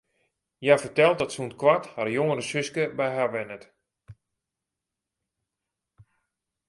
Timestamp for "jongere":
2.15-2.43